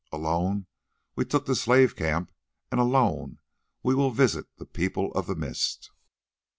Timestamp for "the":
1.45-1.55, 4.57-4.65, 5.27-5.35